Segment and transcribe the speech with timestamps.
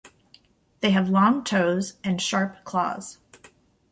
[0.79, 3.19] They have long toes and sharp claws.